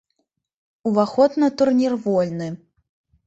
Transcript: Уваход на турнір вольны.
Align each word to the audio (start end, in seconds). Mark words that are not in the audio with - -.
Уваход 0.91 1.37
на 1.45 1.49
турнір 1.61 1.97
вольны. 2.09 2.49